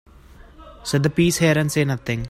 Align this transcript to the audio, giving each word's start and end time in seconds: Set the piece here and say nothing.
Set 0.83 1.03
the 1.03 1.11
piece 1.11 1.37
here 1.37 1.55
and 1.59 1.71
say 1.71 1.85
nothing. 1.85 2.19